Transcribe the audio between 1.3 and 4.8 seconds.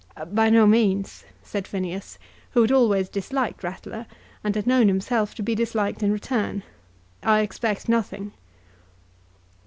said Phineas, who had always disliked Ratler, and had